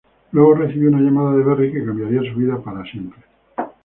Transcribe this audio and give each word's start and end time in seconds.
Luego 0.31 0.55
recibió 0.55 0.89
una 0.89 0.99
llamada 0.99 1.37
de 1.37 1.43
Berry 1.43 1.71
que 1.71 1.85
cambiaría 1.85 2.27
su 2.33 2.39
vida 2.39 2.57
para 2.59 2.83
siempre. 2.89 3.21